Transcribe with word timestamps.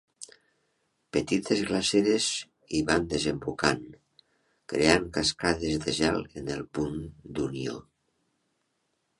Petites 1.17 1.59
glaceres 1.71 2.29
hi 2.77 2.81
van 2.87 3.05
desembocant, 3.13 3.83
creant 4.73 5.07
cascades 5.19 5.79
de 5.85 5.97
gel 5.99 6.21
en 6.43 6.51
el 6.57 6.67
punt 6.79 6.99
d'unió. 7.37 7.79